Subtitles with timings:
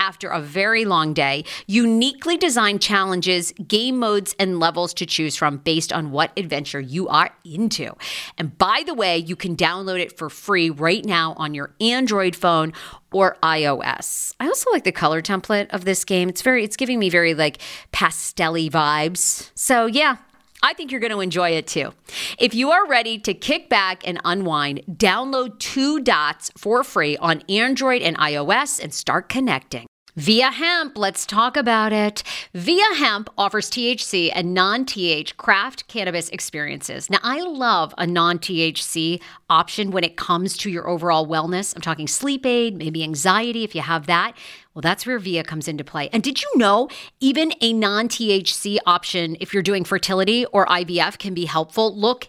[0.00, 5.58] after a very long day, uniquely designed challenges game modes, and levels to choose from
[5.58, 7.94] based on what adventure you are into.
[8.38, 12.34] And by the way, you can download it for free right now on your Android
[12.34, 12.72] phone
[13.12, 14.34] or iOS.
[14.40, 16.28] I also like the color template of this game.
[16.28, 17.58] It's very it's giving me very like
[17.92, 19.50] pastelly vibes.
[19.54, 20.16] So, yeah,
[20.62, 21.92] I think you're going to enjoy it too.
[22.38, 27.42] If you are ready to kick back and unwind, download Two Dots for free on
[27.48, 29.86] Android and iOS and start connecting.
[30.16, 32.24] VIIA Hemp, let's talk about it.
[32.52, 37.08] VIIA Hemp offers THC and non TH craft cannabis experiences.
[37.08, 41.74] Now, I love a non THC option when it comes to your overall wellness.
[41.74, 44.36] I'm talking sleep aid, maybe anxiety if you have that.
[44.74, 46.08] Well, that's where VIIA comes into play.
[46.12, 46.88] And did you know
[47.18, 51.98] even a non THC option, if you're doing fertility or IVF, can be helpful?
[51.98, 52.28] Look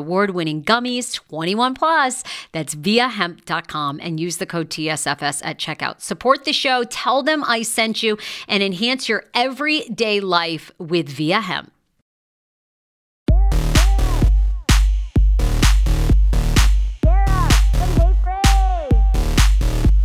[0.00, 2.24] award winning gummies, 21 plus.
[2.52, 6.00] That's viiahemp.com and use the code TSFS at checkout.
[6.00, 8.18] Support the show, tell them I sent you,
[8.48, 11.72] and enhance your everyday life with VIIA Hemp.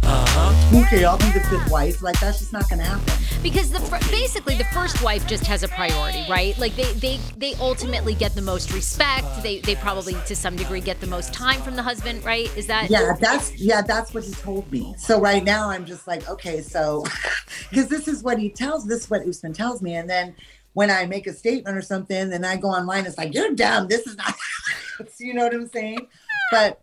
[0.03, 0.81] Uh-huh.
[0.81, 2.01] Okay, I'll be the fifth wife.
[2.01, 3.24] Like that's just not gonna happen.
[3.45, 6.57] Because the fir- basically the first wife just has a priority, right?
[6.57, 9.27] Like they they they ultimately get the most respect.
[9.43, 12.49] They they probably to some degree get the most time from the husband, right?
[12.57, 14.95] Is that Yeah, that's yeah, that's what he told me.
[14.97, 17.03] So right now I'm just like, okay, so
[17.69, 20.33] because this is what he tells, this is what Usman tells me, and then
[20.73, 23.05] when I make a statement or something, then I go online.
[23.05, 23.87] It's like you're dumb.
[23.87, 24.33] This is not.
[25.19, 26.07] you know what I'm saying?
[26.49, 26.81] But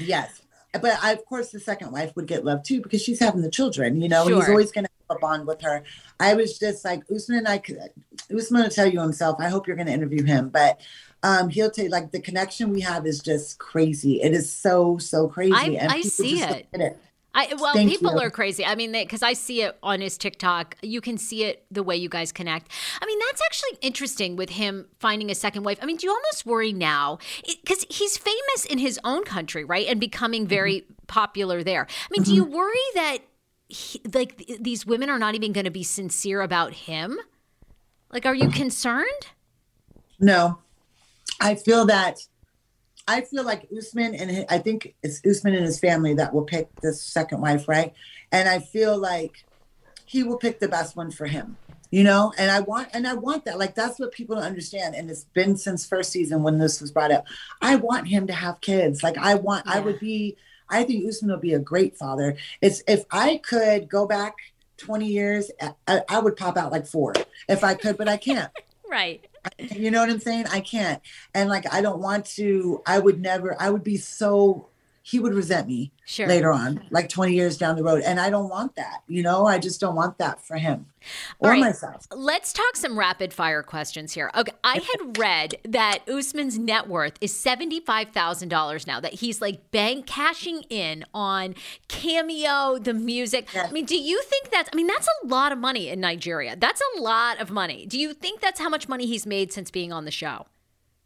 [0.00, 3.42] yes, but I, of course, the second wife would get love too because she's having
[3.42, 5.82] the children, you know, and he's always going to a bond with her.
[6.20, 7.78] I was just like, Usman, and I could,
[8.34, 9.36] Usman will tell you himself.
[9.40, 10.80] I hope you're going to interview him, but
[11.22, 14.20] um, he'll tell you like the connection we have is just crazy.
[14.22, 15.52] It is so, so crazy.
[15.54, 16.68] I- and I see it.
[16.72, 16.98] it.
[17.34, 18.18] I, well, Thank people you.
[18.20, 18.64] are crazy.
[18.64, 20.74] I mean, because I see it on his TikTok.
[20.82, 22.72] You can see it the way you guys connect.
[23.00, 25.78] I mean, that's actually interesting with him finding a second wife.
[25.80, 27.18] I mean, do you almost worry now?
[27.46, 29.86] Because he's famous in his own country, right?
[29.86, 30.48] And becoming Mm-hmm.
[30.48, 31.86] very popular there.
[31.88, 33.18] I mean, do you worry that
[33.68, 37.18] he, like th- these women are not even going to be sincere about him?
[38.10, 39.06] Like, are you concerned?
[40.18, 40.58] No,
[41.40, 42.18] I feel that.
[43.06, 46.44] I feel like Usman and hi- I think it's Usman and his family that will
[46.44, 47.92] pick this second wife, right?
[48.32, 49.44] And I feel like
[50.04, 51.56] he will pick the best one for him,
[51.90, 52.32] you know.
[52.38, 53.58] And I want and I want that.
[53.58, 54.94] Like that's what people don't understand.
[54.94, 57.26] And it's been since first season when this was brought up.
[57.60, 59.02] I want him to have kids.
[59.02, 59.66] Like I want.
[59.66, 60.36] I would be.
[60.70, 62.36] I think Usman will be a great father.
[62.60, 64.34] It's if I could go back.
[64.78, 65.50] 20 years
[65.88, 67.12] I, I would pop out like four
[67.48, 68.48] if i could but i can't
[68.88, 69.26] Right.
[69.58, 70.46] you know what I'm saying?
[70.50, 71.02] I can't.
[71.34, 74.68] And like I don't want to I would never I would be so
[75.08, 76.26] he would resent me Sure.
[76.26, 78.02] later on, like 20 years down the road.
[78.02, 79.02] And I don't want that.
[79.08, 80.84] You know, I just don't want that for him
[81.38, 81.60] or right.
[81.60, 82.06] myself.
[82.14, 84.30] Let's talk some rapid fire questions here.
[84.36, 89.00] Okay, I had read that Usman's net worth is seventy-five thousand dollars now.
[89.00, 91.54] That he's like bank cashing in on
[91.88, 93.48] Cameo, the music.
[93.54, 93.70] Yes.
[93.70, 94.68] I mean, do you think that's?
[94.70, 96.54] I mean, that's a lot of money in Nigeria.
[96.54, 97.86] That's a lot of money.
[97.86, 100.46] Do you think that's how much money he's made since being on the show?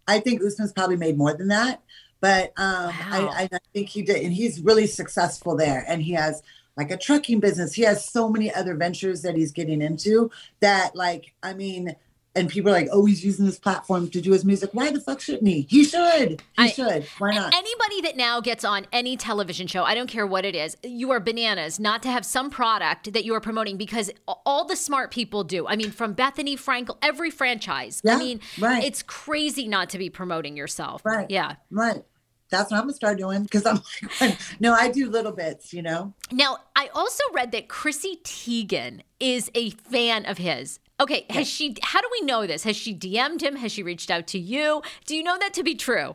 [0.09, 1.83] I think Usman's probably made more than that,
[2.23, 3.31] but um, Wow.
[3.35, 5.85] I, I think he did, and he's really successful there.
[5.87, 6.43] And he has
[6.79, 7.75] like a trucking business.
[7.75, 10.31] He has so many other ventures that he's getting into
[10.61, 11.95] that, like, I mean,
[12.35, 14.71] and people are like, oh, he's using this platform to do his music.
[14.73, 15.67] Why the fuck shouldn't he?
[15.69, 16.41] He should.
[16.57, 17.05] He I- should.
[17.19, 17.55] Why not?
[17.55, 21.11] Anybody that now gets on any television show, I don't care what it is, you
[21.11, 25.11] are bananas not to have some product that you are promoting because all the smart
[25.11, 25.67] people do.
[25.67, 28.01] I mean, from Bethenny Frankel, every franchise.
[28.07, 28.83] I Yeah, mean, right.
[28.83, 31.05] it's crazy not to be promoting yourself.
[31.05, 31.27] Right.
[31.29, 31.57] Yeah.
[31.71, 32.03] Right.
[32.53, 33.81] That's what I'm gonna start doing because I'm
[34.21, 36.13] like, no, I do little bits, you know.
[36.31, 40.79] Now, I also read that Chrissy Teigen is a fan of his.
[41.01, 41.77] Okay, has she?
[41.83, 42.63] How do we know this?
[42.63, 43.57] Has she DM'd him?
[43.57, 44.83] Has she reached out to you?
[45.07, 46.15] Do you know that to be true?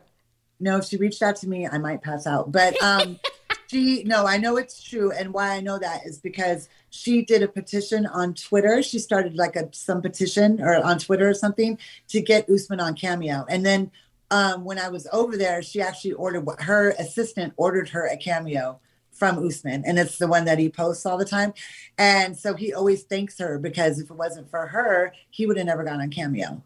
[0.60, 2.50] No, if she reached out to me, I might pass out.
[2.52, 3.18] But um,
[3.66, 7.42] she, no, I know it's true, and why I know that is because she did
[7.42, 8.82] a petition on Twitter.
[8.82, 12.94] She started like a some petition or on Twitter or something to get Usman on
[12.94, 13.90] Cameo, and then
[14.30, 18.16] um, when I was over there, she actually ordered what her assistant ordered her a
[18.16, 18.80] Cameo
[19.10, 21.52] from Usman, and it's the one that he posts all the time.
[21.98, 25.66] And so he always thanks her because if it wasn't for her, he would have
[25.66, 26.62] never gone on Cameo.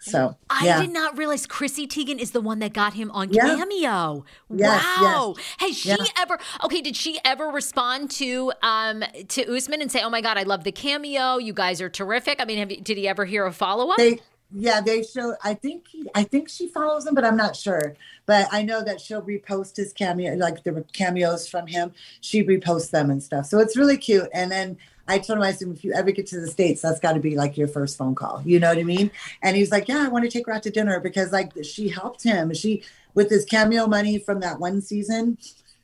[0.00, 0.82] So I yeah.
[0.82, 3.56] did not realize Chrissy Teigen is the one that got him on Yeah.
[3.56, 4.26] Cameo.
[4.54, 5.34] Yes, wow.
[5.58, 5.96] Has she Yeah.
[6.18, 10.36] ever okay, did she ever respond to um to Usman and say, "Oh my god,
[10.36, 11.38] I love the Cameo.
[11.38, 13.96] You guys are terrific." I mean, have you, did he ever hear a follow-up?
[13.96, 14.20] they
[14.54, 17.94] yeah they show i think he, i think she follows him but i'm not sure.
[18.26, 21.92] But i know that she'll repost his cameo like the cameos from him.
[22.20, 23.46] She reposts them and stuff.
[23.46, 24.28] So it's really cute.
[24.32, 27.00] And then i told him i said if you ever get to the states that's
[27.00, 28.42] got to be like your first phone call.
[28.44, 29.10] You know what i mean?
[29.42, 31.88] And he's like yeah i want to take her out to dinner because like she
[31.88, 32.54] helped him.
[32.54, 32.82] She
[33.14, 35.38] with his cameo money from that one season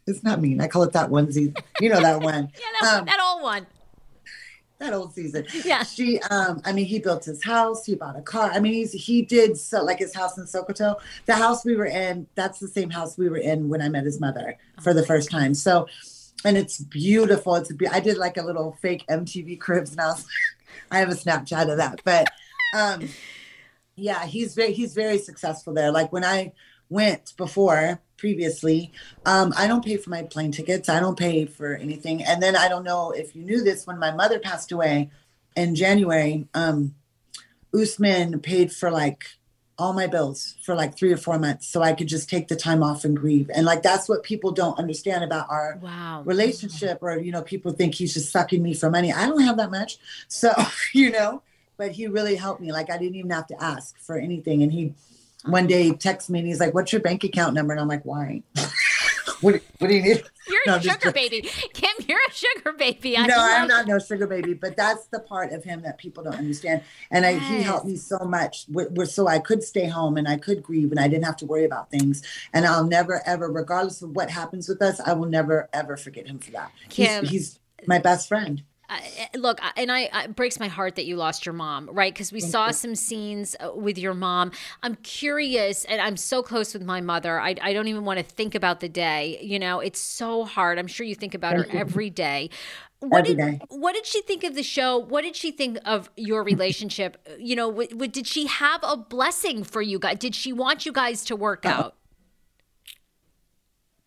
[0.07, 2.51] it's not mean i call it that one season you know that one.
[2.59, 3.67] Yeah, that, um, that all one.
[4.81, 5.47] That old season.
[5.65, 5.85] Yeah.
[5.85, 8.51] She um I mean he built his house, he bought a car.
[8.51, 10.97] I mean he's he did so like his house in Sokoto.
[11.27, 14.05] The house we were in, that's the same house we were in when I met
[14.05, 15.55] his mother for the first time.
[15.55, 15.87] So
[16.45, 17.55] and it's beautiful.
[17.57, 20.15] It's a be- I did like a little fake MTV cribs I
[20.91, 22.01] I have a Snapchat of that.
[22.05, 22.29] But
[22.77, 23.09] um
[23.97, 25.93] yeah, he's very he's very successful there.
[25.93, 26.53] Like when I
[26.89, 28.93] went before previously,
[29.27, 30.89] um, I don't pay for my plane tickets.
[30.89, 32.23] I don't pay for anything.
[32.23, 35.11] And then I don't know if you knew this when my mother passed away
[35.57, 36.95] in January, um,
[37.75, 39.25] Usman paid for like
[39.79, 42.57] all my bills for like three or four months so I could just take the
[42.57, 43.51] time off and grieve.
[43.55, 46.23] And like that's what people don't understand about our Wow.
[46.27, 49.57] relationship or you know people think he's just sucking me for money i don't have
[49.57, 49.97] that much
[50.29, 50.53] so
[50.93, 51.41] you know
[51.79, 54.71] but he really helped me like i didn't even have to ask for anything and
[54.73, 54.93] he
[55.45, 57.73] one day he texts me and he's like what's your bank account number?
[57.73, 58.43] And i'm like why?
[59.41, 60.23] What, what do you need?
[60.49, 61.41] You're No, a sugar baby.
[61.73, 63.17] Kim, you're a sugar baby.
[63.17, 66.25] I no i'm not no sugar baby but that's the part of him that people
[66.25, 66.83] don't understand.
[67.11, 70.29] And I, he helped me so much with, with, so i could stay home and
[70.29, 72.23] i could grieve and i didn't have to worry about things.
[72.53, 76.27] And i'll never ever regardless of what happens with us i will never ever forget
[76.27, 76.73] him for that.
[76.89, 77.23] Kim.
[77.25, 81.17] he's, he's my best friend I- look, and I it breaks my heart that you
[81.17, 82.13] lost your mom, right?
[82.13, 84.51] Because we saw some scenes uh, with your mom.
[84.83, 87.41] I'm curious, and I'm so close with my mother.
[87.41, 89.39] I, I don't even want to think about the day.
[89.41, 90.79] You know, it's so hard.
[90.79, 92.51] I'm sure you think about her every day.
[93.01, 93.61] What Every did day.
[93.71, 94.99] what did she think of the show?
[94.99, 97.17] What did she think of your relationship?
[97.39, 100.19] You know, w- w- did she have a blessing for you guys?
[100.19, 101.95] Did she want you guys to work out?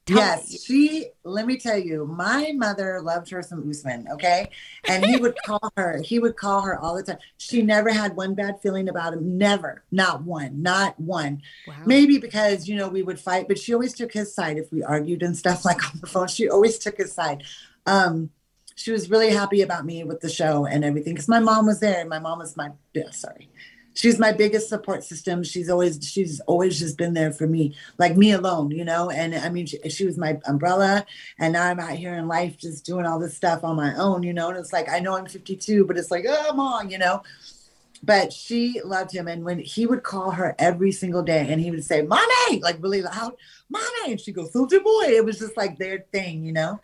[0.06, 1.06] Tell- yes, she.
[1.24, 4.06] Let me tell you, my mother loved her some Usman.
[4.12, 4.50] Okay,
[4.86, 6.02] and he would call her.
[6.04, 7.20] He would call her all the time.
[7.38, 9.38] She never had one bad feeling about him.
[9.38, 11.42] Never, not one, not one.
[11.68, 11.76] Wow.
[11.86, 14.84] Maybe because you know we would fight, but she always took his side if we
[14.84, 16.28] argued and stuff like on the phone.
[16.28, 17.44] She always took his side.
[17.86, 18.30] Um,
[18.76, 21.80] she was really happy about me with the show and everything because my mom was
[21.80, 22.02] there.
[22.02, 23.50] And my mom was my yeah, sorry.
[23.94, 25.44] She's my biggest support system.
[25.44, 29.10] She's always she's always just been there for me, like me alone, you know.
[29.10, 31.06] And I mean, she, she was my umbrella,
[31.40, 34.24] and now I'm out here in life just doing all this stuff on my own,
[34.24, 34.50] you know.
[34.50, 37.24] And it's like I know I'm 52, but it's like oh, mom, you know
[38.06, 41.72] but she loved him and when he would call her every single day and he
[41.72, 43.34] would say mommy like really loud
[43.70, 46.80] mommy and she goes soldier boy it was just like their thing you know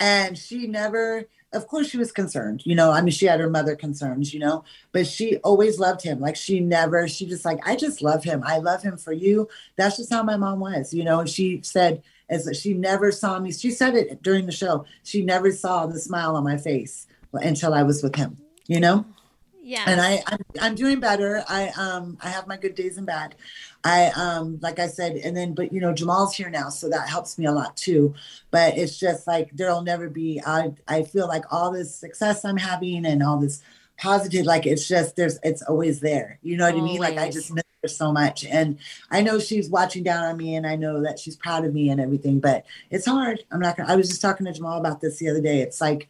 [0.00, 3.50] and she never of course she was concerned you know i mean she had her
[3.50, 7.58] mother concerns you know but she always loved him like she never she just like
[7.66, 10.94] i just love him i love him for you that's just how my mom was
[10.94, 13.52] you know she said as she never saw me.
[13.52, 14.86] She said it during the show.
[15.04, 18.38] She never saw the smile on my face until I was with him.
[18.66, 19.04] You know.
[19.64, 19.84] Yeah.
[19.86, 21.44] And I, I'm, I'm doing better.
[21.48, 23.36] I um I have my good days and bad.
[23.84, 27.08] I um like I said, and then but you know Jamal's here now, so that
[27.08, 28.12] helps me a lot too.
[28.50, 30.42] But it's just like there'll never be.
[30.44, 33.62] I I feel like all this success I'm having and all this
[33.96, 36.40] positive, like it's just there's it's always there.
[36.42, 36.90] You know what always.
[36.90, 37.00] I mean?
[37.00, 38.78] Like I just miss her so much, and
[39.12, 41.88] I know she's watching down on me, and I know that she's proud of me
[41.88, 42.40] and everything.
[42.40, 43.44] But it's hard.
[43.52, 43.76] I'm not.
[43.76, 45.60] gonna I was just talking to Jamal about this the other day.
[45.60, 46.08] It's like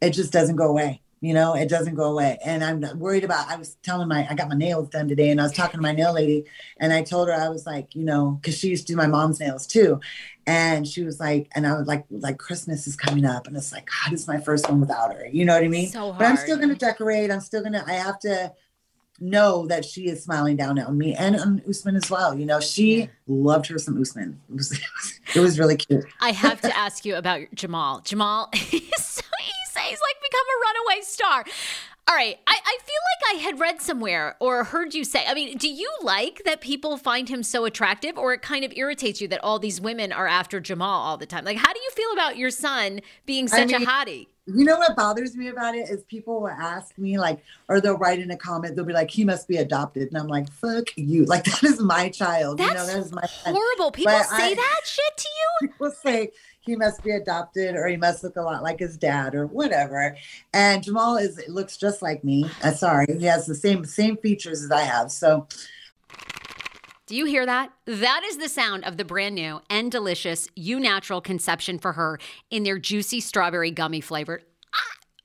[0.00, 3.48] it just doesn't go away you know it doesn't go away and i'm worried about
[3.48, 5.82] i was telling my i got my nails done today and i was talking to
[5.82, 6.44] my nail lady
[6.78, 9.06] and i told her i was like you know because she used to do my
[9.06, 10.00] mom's nails too
[10.46, 13.72] and she was like and i was like like christmas is coming up and it's
[13.72, 16.12] like god this is my first one without her you know what i mean so
[16.12, 18.52] but i'm still gonna decorate i'm still gonna i have to
[19.20, 22.38] know that she is smiling down on me and on Usman as well.
[22.38, 23.06] You know, she yeah.
[23.26, 24.40] loved her some Usman.
[24.48, 24.80] It was,
[25.34, 26.04] it was really cute.
[26.20, 28.00] I have to ask you about Jamal.
[28.00, 29.04] Jamal is
[30.88, 31.44] runaway star.
[32.08, 32.38] All right.
[32.46, 35.68] I, I feel like I had read somewhere or heard you say, I mean, do
[35.68, 39.44] you like that people find him so attractive or it kind of irritates you that
[39.44, 41.44] all these women are after Jamal all the time?
[41.44, 44.26] Like, how do you feel about your son being such I mean, a hottie?
[44.46, 47.98] You know what bothers me about it is people will ask me, like, or they'll
[47.98, 50.08] write in a comment, they'll be like, he must be adopted.
[50.08, 51.26] And I'm like, fuck you.
[51.26, 52.56] Like, that is my child.
[52.56, 53.90] That's you know, that is my horrible.
[53.90, 55.68] People but say I, that shit to you.
[55.68, 56.30] People say,
[56.68, 60.16] he must be adopted or he must look a lot like his dad or whatever.
[60.52, 62.48] And Jamal is looks just like me.
[62.62, 65.10] Uh, sorry, he has the same same features as I have.
[65.10, 65.48] So
[67.06, 67.72] do you hear that?
[67.86, 72.18] That is the sound of the brand new and delicious Eu Natural Conception for Her
[72.50, 74.44] in their juicy strawberry gummy flavored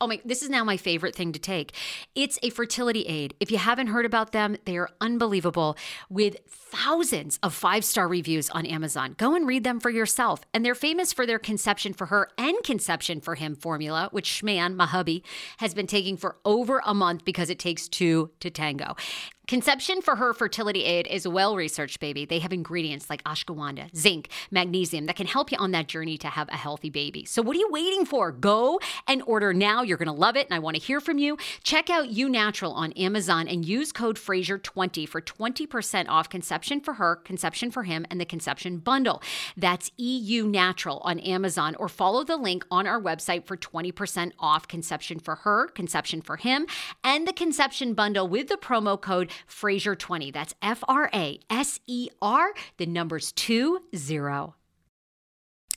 [0.03, 1.72] Oh my, this is now my favorite thing to take.
[2.13, 3.36] It's a fertility aid.
[3.39, 5.77] If you haven't heard about them, they are unbelievable
[6.10, 9.15] with thousands of five star reviews on Amazon.
[9.17, 10.41] Go and read them for yourself.
[10.53, 14.75] And they're famous for their conception for her and conception for him formula, which Schman,
[14.75, 15.24] my hubby,
[15.60, 18.98] has been taking for over a month because it takes two to tango.
[19.45, 22.24] Conception for her fertility aid is well researched, baby.
[22.24, 26.29] They have ingredients like ashwagandha, zinc, magnesium that can help you on that journey to
[26.29, 27.25] have a healthy baby.
[27.25, 28.31] So, what are you waiting for?
[28.31, 29.81] Go and order now.
[29.93, 31.38] You're going to love it, and I want to hear from you.
[31.62, 36.95] Check out Eu Natural on Amazon and use code Fraser20 for 20% off conception for
[36.95, 39.21] her, conception for him, and the conception bundle.
[39.55, 44.67] That's EU Natural on Amazon, or follow the link on our website for 20% off
[44.67, 46.65] conception for her, conception for him,
[47.03, 50.33] and the conception bundle with the promo code Fraser20.
[50.33, 54.55] That's F R A S E R, the numbers 2 0.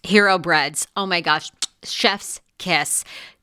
[0.03, 0.89] Hero breads.
[0.97, 1.51] Oh my gosh.
[1.83, 3.05] Chef's kiss.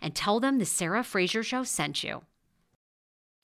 [0.00, 2.22] and tell them the Sarah Fraser Show sent you.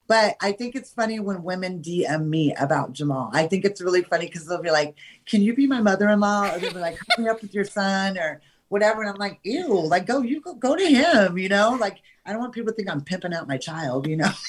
[0.07, 3.29] But I think it's funny when women DM me about Jamal.
[3.33, 4.95] I think it's really funny because they'll be like,
[5.25, 8.17] "Can you be my mother-in-law?" Or they'll be like, "Hook me up with your son,"
[8.17, 9.01] or whatever.
[9.01, 11.37] And I'm like, "Ew!" Like, go you go go to him.
[11.37, 14.05] You know, like I don't want people to think I'm pimping out my child.
[14.07, 14.31] You know.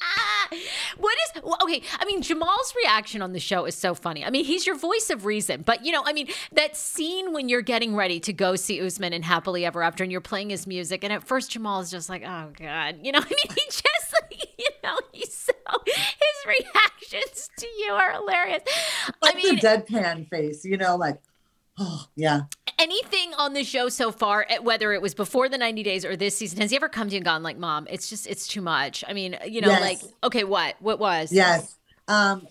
[0.00, 0.27] Ah,
[0.98, 1.82] what is okay?
[1.98, 4.24] I mean, Jamal's reaction on the show is so funny.
[4.24, 7.48] I mean, he's your voice of reason, but you know, I mean, that scene when
[7.48, 10.66] you're getting ready to go see Usman and Happily Ever After, and you're playing his
[10.66, 13.18] music, and at first Jamal is just like, "Oh God," you know.
[13.28, 13.84] I mean, he just,
[14.58, 15.52] you know, he's so
[15.86, 18.62] his reactions to you are hilarious.
[19.22, 21.20] Like I mean, the deadpan face, you know, like,
[21.78, 22.42] oh yeah.
[22.78, 26.16] Anything on the show so far, eh, whether it was before the 90 days or
[26.16, 28.46] this season, has he ever come to you and gone like, "Mom, it's just it's
[28.46, 29.04] too much"?
[29.06, 29.80] I mean, you know, Yes.
[29.80, 31.32] like, okay, what, what was?
[31.32, 31.76] Yes.
[32.06, 32.46] Um,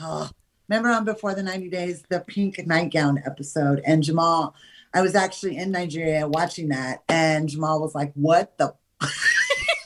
[0.00, 0.30] oh,
[0.68, 4.54] remember on Before the 90 Days, the pink nightgown episode, and Jamal,
[4.92, 8.74] I was actually in Nigeria watching that, and Jamal was like, "What the."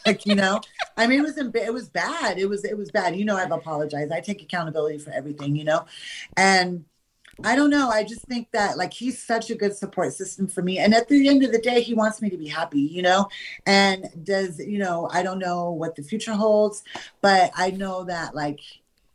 [0.07, 0.61] like you know
[0.97, 3.53] i mean it was it was bad it was it was bad you know i've
[3.53, 5.85] apologized i take accountability for everything you know
[6.37, 6.85] and
[7.43, 7.89] i don't know.
[7.91, 10.79] I just think that like he's such a good support system for me.
[10.79, 13.29] And at the end of the day he wants me to be happy you know?
[13.67, 16.83] And does you know i don't know what the future holds
[17.21, 18.61] but i know that like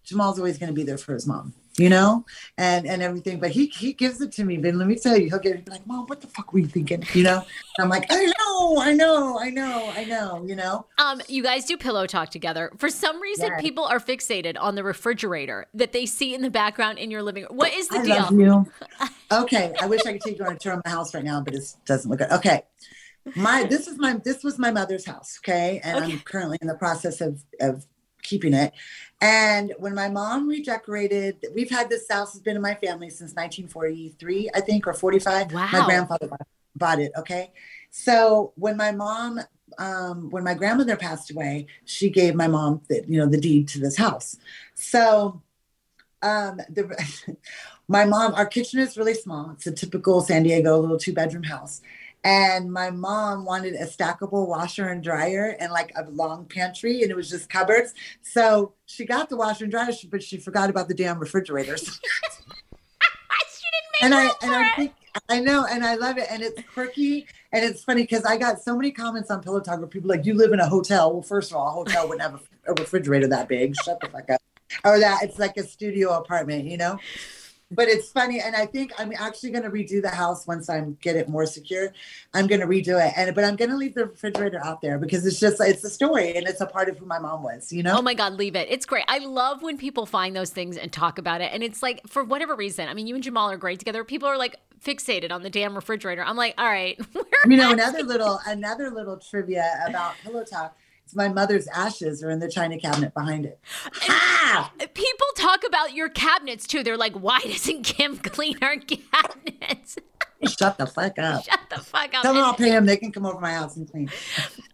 [0.03, 2.25] jamal's always going to be there for his mom you know
[2.57, 5.29] and and everything but he he gives it to me but let me tell you
[5.29, 8.05] he'll get like mom what the fuck were you thinking you know and i'm like
[8.11, 12.05] i know i know i know i know you know Um, you guys do pillow
[12.05, 12.71] talk together.
[12.77, 13.61] For some reason, Yes.
[13.61, 17.43] people are fixated on the refrigerator that they see in the background in your living
[17.43, 17.55] room.
[17.55, 18.15] What is the I deal?
[18.17, 18.71] love you.
[19.31, 21.39] Okay, I wish I could take you on a tour of my house right now,
[21.41, 22.31] but it doesn't look good.
[22.31, 22.63] Okay,
[23.35, 25.39] my this is my this was my mother's house.
[25.41, 26.11] Okay, and Okay.
[26.13, 27.85] I'm currently in the process of of
[28.21, 28.73] keeping it.
[29.21, 33.33] And when my mom redecorated, we've had this house has been in my family since
[33.33, 35.51] 1943, I think, or 45.
[35.51, 35.67] Wow.
[35.71, 36.29] My grandfather
[36.75, 37.11] bought, it.
[37.17, 37.51] Okay,
[37.89, 39.41] so when my mom
[39.77, 43.67] um, when my grandmother passed away, she gave my mom the you know the deed
[43.69, 44.37] to this house.
[44.73, 45.41] So
[46.21, 47.37] um the
[47.87, 51.43] my mom our kitchen is really small it's a typical san diego little two bedroom
[51.43, 51.81] house
[52.23, 57.11] and my mom wanted a stackable washer and dryer and like a long pantry and
[57.11, 60.87] it was just cupboards so she got the washer and dryer but she forgot about
[60.87, 61.81] the damn refrigerators
[63.49, 64.93] she didn't make and I and I think
[65.29, 68.61] I know and I love it and it's quirky and it's funny because I got
[68.61, 71.11] so many comments on Pillow Talk where people are like you live in a hotel.
[71.11, 73.75] Well, first of all, a hotel wouldn't have a, a refrigerator that big.
[73.83, 74.41] Shut the fuck up.
[74.85, 76.99] Or that it's like a studio apartment, you know.
[77.71, 80.81] But it's funny, and I think I'm actually going to redo the house once I
[81.01, 81.93] get it more secure.
[82.33, 84.97] I'm going to redo it, and but I'm going to leave the refrigerator out there
[84.97, 87.71] because it's just it's a story and it's a part of who my mom was,
[87.71, 87.95] you know.
[87.97, 88.67] Oh my God, leave it.
[88.71, 89.05] It's great.
[89.07, 91.51] I love when people find those things and talk about it.
[91.53, 94.03] And it's like, for whatever reason, I mean, you and Jamal are great together.
[94.03, 96.23] People are like fixated on the damn refrigerator.
[96.23, 100.75] I'm like, all right, where you know another little another little trivia about pillow talk
[101.15, 103.59] my mother's ashes are in the china cabinet behind it.
[103.93, 104.71] Ha!
[104.93, 106.83] People talk about your cabinets too.
[106.83, 109.97] They're like, why doesn't Kim clean her cabinets?
[110.47, 111.43] Shut the fuck up.
[111.43, 112.23] Shut the fuck up.
[112.23, 112.85] Tell them I'll pay them.
[112.85, 114.09] They can come over my house and clean.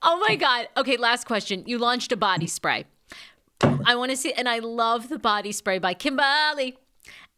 [0.04, 0.68] Oh my God.
[0.78, 1.64] Okay, last question.
[1.66, 2.86] You launched a body spray.
[3.62, 6.78] I want to see, and I love the body spray by Kimberly.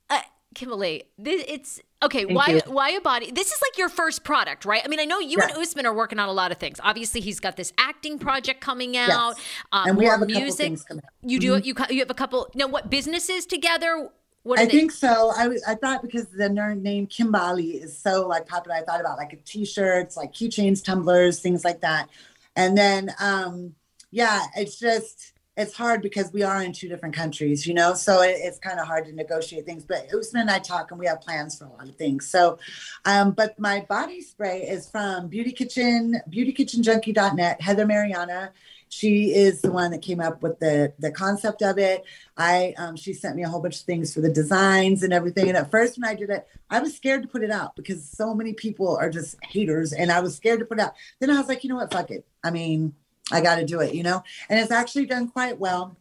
[0.09, 0.21] Uh,
[0.55, 2.25] Kimberly, this, it's okay.
[2.25, 2.61] Thank why you.
[2.67, 3.31] why a body?
[3.31, 4.81] This is like your first product, right?
[4.83, 5.61] I mean, I know you and Yeah.
[5.61, 6.79] Usman are working on a lot of things.
[6.83, 9.37] Obviously, he's got this acting project coming out.
[9.71, 11.11] Um, and we have a couple things coming up.
[11.21, 12.49] You do you co- you have a couple.
[12.55, 14.09] Now, what businesses together?
[14.43, 14.71] What are I they?
[14.71, 15.31] think so.
[15.35, 19.33] I I thought because the name Kimbaaaly is so like popular, I thought about like
[19.33, 22.09] a t-shirts, like keychains, tumblers, things like that.
[22.55, 23.75] And then um
[24.09, 28.21] yeah, it's just it's hard because we are in two different countries, you know, so
[28.21, 29.83] it, it's kind of hard to negotiate things.
[29.83, 32.29] But Usman and I talk, and we have plans for a lot of things.
[32.29, 32.59] So,
[33.05, 37.59] um, but my body spray is from Beauty Kitchen, BeautyKitchenJunkie.net.
[37.59, 38.51] Heather Mariana,
[38.89, 42.05] she is the one that came up with the the concept of it.
[42.37, 45.49] I um, she sent me a whole bunch of things for the designs and everything.
[45.49, 48.07] And at first, when I did it, I was scared to put it out because
[48.07, 50.93] so many people are just haters, and I was scared to put it out.
[51.19, 52.27] Then I was like, you know what, fuck it.
[52.43, 52.93] I mean,
[53.31, 54.23] I got to do it, you know.
[54.49, 55.97] And it's actually done quite well.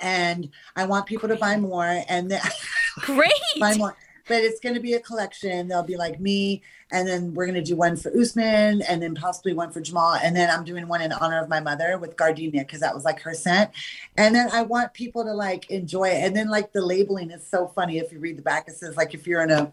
[0.00, 2.40] And I want people to buy more, and then
[3.00, 3.32] Great.
[3.58, 3.96] buy more.
[4.28, 5.66] But it's going to be a collection.
[5.66, 9.14] They'll be like me, and then we're going to do one for Usman, and then
[9.14, 12.16] possibly one for Jamal, and then I'm doing one in honor of my mother with
[12.16, 13.70] Gardenia because that was like her scent.
[14.16, 16.24] And then I want people to like enjoy it.
[16.24, 17.98] And then like the labeling is so funny.
[17.98, 19.72] If you read the back, it says like if you're in a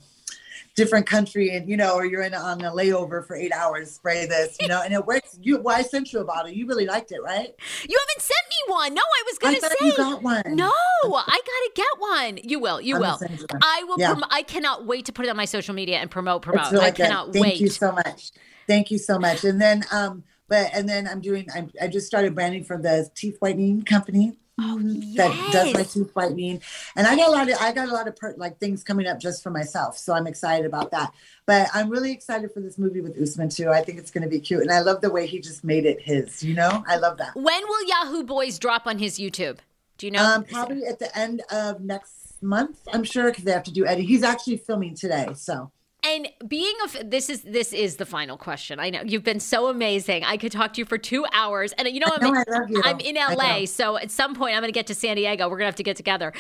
[0.76, 4.26] different country and you know, or you're in on a layover for eight hours, spray
[4.26, 5.38] this, you know, and it works.
[5.42, 6.52] You, well, I sent you a bottle.
[6.52, 7.54] You really liked it, right?
[7.88, 8.94] You haven't sent me one.
[8.94, 9.86] No, I was gonna thought say.
[9.88, 10.56] you got one.
[10.56, 10.72] No,
[11.04, 12.40] I gotta get one.
[12.44, 12.80] You will.
[12.82, 13.18] You I'm will.
[13.18, 13.62] send you one.
[13.64, 14.00] I will.
[14.00, 14.14] Yeah.
[14.14, 16.42] Prom- I cannot wait to put it on my social media and promote.
[16.42, 16.72] Promote.
[16.72, 17.60] Really I cannot Thank wait.
[17.60, 18.32] you so much.
[18.68, 19.44] Thank you so much.
[19.44, 21.48] And then, um, but and then I'm doing.
[21.54, 24.38] I, I just started branding for the teeth whitening company.
[24.60, 25.94] Oh, That does my yes.
[25.94, 26.62] teeth whitening,
[26.96, 29.06] and I got a lot of I got a lot of per, like things coming
[29.06, 31.14] up just for myself, so I'm excited about that.
[31.46, 33.70] But I'm really excited for this movie with Usman too.
[33.70, 35.86] I think it's going to be cute, and I love the way he just made
[35.86, 36.44] it his.
[36.44, 37.36] You know, I love that.
[37.36, 39.58] When will Yahoo Boys drop on his YouTube?
[40.00, 40.24] Do you know?
[40.24, 43.86] Um, probably at the end of next month, I'm sure, because they have to do
[43.86, 44.06] edit.
[44.06, 45.72] He's actually filming today, so
[46.04, 48.80] And being a this is this is the final question.
[48.80, 50.24] I know you've been so amazing.
[50.24, 53.16] I could talk to you for two hours, and you know I'm know, in, in
[53.16, 55.46] LA, so at some point I'm going to get to San Diego.
[55.50, 56.32] We're going to have to get together.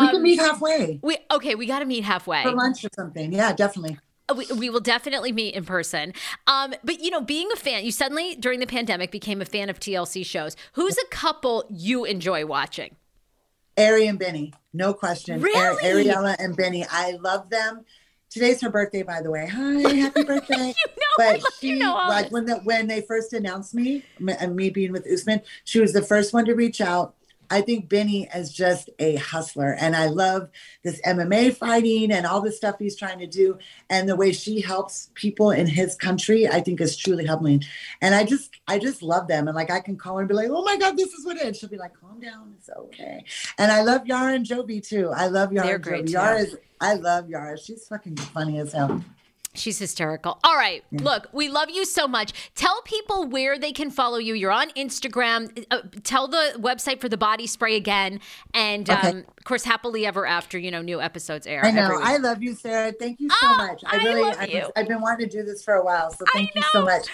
[0.00, 1.54] we can Um, meet halfway we okay.
[1.54, 2.42] We got to meet halfway.
[2.42, 3.32] for lunch or something.
[3.32, 3.98] Yeah, definitely.
[4.34, 6.14] we, we will definitely meet in person.
[6.46, 9.68] Um, but you know, being a fan, you suddenly during the pandemic became a fan
[9.68, 10.56] of TLC shows.
[10.72, 12.96] Who's a couple you enjoy watching?
[13.76, 15.40] Ari and Benny, no question.
[15.40, 15.82] Really?
[16.06, 17.84] Ariela and Benny, I love them.
[18.34, 19.46] Today's her birthday, by the way.
[19.46, 20.74] Hi, happy birthday.
[20.86, 24.02] You know, but she, you know all like when the, when they first announced me
[24.18, 27.14] and uh, me being with Usman, she was the first one to reach out.
[27.50, 30.50] I think Benny is just a hustler, and I love
[30.82, 33.58] this MMA fighting and all the stuff he's trying to do,
[33.90, 36.48] and the way she helps people in his country.
[36.48, 37.64] I think is truly humbling,
[38.00, 39.48] and I just I just love them.
[39.48, 41.36] And like I can call her and be like, "Oh my God, this is what
[41.36, 43.24] it is." She'll be like, "Calm down, it's okay."
[43.58, 45.10] And I love Yara and Jovi too.
[45.14, 45.66] I love Yara.
[45.66, 46.12] They're and great, too.
[46.12, 46.56] Yara is.
[46.80, 47.58] I love Yara.
[47.58, 49.02] She's fucking funny as hell.
[49.54, 50.38] She's hysterical.
[50.42, 50.84] All right.
[50.90, 52.32] Look, we love you so much.
[52.54, 54.34] Tell people where they can follow you.
[54.34, 55.64] You're on Instagram.
[55.70, 58.20] Uh, tell the website for the body spray again.
[58.52, 59.08] And Okay.
[59.08, 61.64] um, of course, happily ever after, you know, new episodes air.
[61.64, 61.98] I know.
[62.02, 62.92] I love you, Sarah.
[62.92, 63.82] Thank you so Oh, much.
[63.86, 64.60] I really, love I've, you.
[64.60, 66.84] Been, I've been wanting to do this for a while, so I thank you so
[66.84, 67.08] much.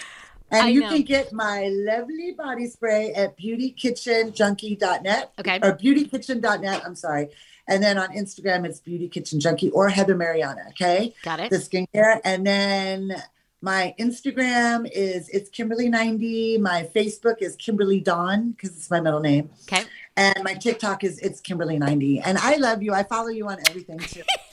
[0.51, 0.89] And I you know.
[0.89, 5.59] can get my lovely body spray at beautykitchenjunkie.net Okay.
[5.63, 6.85] or beautykitchen.net.
[6.85, 7.29] I'm sorry.
[7.67, 10.63] And then on Instagram, it's Beauty Kitchen Junkie or Heather Mariana.
[10.69, 11.13] Okay.
[11.23, 11.49] Got it.
[11.51, 12.19] The skincare.
[12.25, 13.15] And then
[13.61, 16.59] my Instagram is it's Kimberly90.
[16.59, 19.51] My Facebook is Kimberly Dawn because it's my middle name.
[19.71, 19.83] Okay.
[20.17, 22.21] And my TikTok is it's Kimberly90.
[22.25, 22.93] And I love you.
[22.93, 24.23] I follow you on everything too.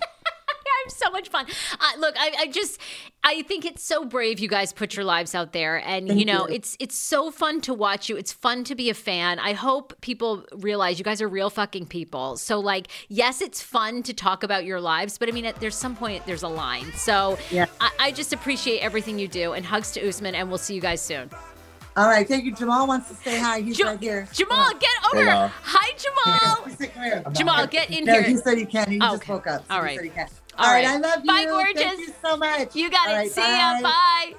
[0.88, 1.46] I'm so much fun.
[1.78, 2.80] Uh, look, I, I just,
[3.22, 6.24] I think it's so brave you guys put your lives out there, and Thank you
[6.26, 6.54] know, you.
[6.54, 8.16] it's it's so fun to watch you.
[8.16, 9.38] It's fun to be a fan.
[9.38, 12.36] I hope people realize you guys are real fucking people.
[12.36, 15.76] So, like, yes, it's fun to talk about your lives, but I mean, at there's
[15.76, 16.90] some point there's a line.
[16.94, 17.66] So, Yeah.
[17.80, 20.80] I, I just appreciate everything you do, and hugs to Usman, and we'll see you
[20.80, 21.30] guys soon.
[21.96, 22.54] All right, thank you.
[22.54, 23.60] Jamal wants to say hi.
[23.60, 24.28] He's Ja- right here.
[24.32, 25.24] Jamal, get over.
[25.24, 25.50] Hello.
[25.64, 26.64] Hi, Jamal.
[26.68, 27.34] He said, "Come.
[27.34, 28.22] Jamal, get in No, here.
[28.22, 28.88] he said he can.
[28.88, 29.32] He Oh, just okay.
[29.32, 29.66] woke up.
[29.66, 30.12] so All he right.
[30.58, 30.66] Said he can.
[30.66, 30.84] All All right.
[30.84, 30.94] right.
[30.94, 31.28] I love you.
[31.28, 31.82] Bye, gorgeous.
[31.82, 32.76] Thank you so much.
[32.76, 33.18] You got All it.
[33.18, 33.80] right, See ya.
[33.82, 34.34] Bye.